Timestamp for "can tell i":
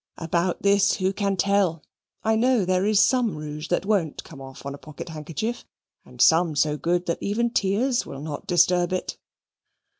1.13-2.35